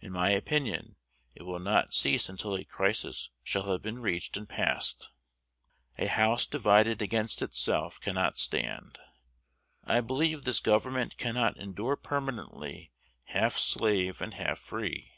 [0.00, 0.96] In my opinion,
[1.34, 5.10] it will not cease until a crisis shall have been reached and passed.
[5.98, 8.98] "A house divided against itself cannot stand."
[9.84, 12.92] I believe this Government cannot endure permanently
[13.26, 15.12] half slave and half free.